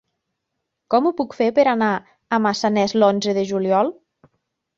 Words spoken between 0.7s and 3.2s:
Com ho puc fer per anar a Massanes